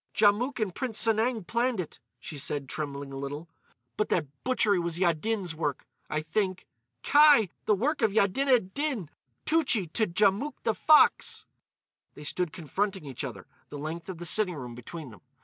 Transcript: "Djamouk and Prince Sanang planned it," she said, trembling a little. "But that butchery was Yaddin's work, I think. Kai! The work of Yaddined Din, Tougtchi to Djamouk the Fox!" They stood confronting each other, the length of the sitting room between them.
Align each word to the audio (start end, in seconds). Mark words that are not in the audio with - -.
"Djamouk 0.15 0.59
and 0.59 0.73
Prince 0.73 0.97
Sanang 1.05 1.45
planned 1.45 1.79
it," 1.79 1.99
she 2.17 2.35
said, 2.39 2.67
trembling 2.67 3.13
a 3.13 3.17
little. 3.19 3.47
"But 3.97 4.09
that 4.09 4.25
butchery 4.43 4.79
was 4.79 4.97
Yaddin's 4.97 5.53
work, 5.53 5.85
I 6.09 6.21
think. 6.23 6.65
Kai! 7.03 7.49
The 7.65 7.75
work 7.75 8.01
of 8.01 8.11
Yaddined 8.11 8.73
Din, 8.73 9.11
Tougtchi 9.45 9.93
to 9.93 10.07
Djamouk 10.07 10.55
the 10.63 10.73
Fox!" 10.73 11.45
They 12.15 12.23
stood 12.23 12.51
confronting 12.51 13.05
each 13.05 13.23
other, 13.23 13.45
the 13.69 13.77
length 13.77 14.09
of 14.09 14.17
the 14.17 14.25
sitting 14.25 14.55
room 14.55 14.73
between 14.73 15.11
them. 15.11 15.21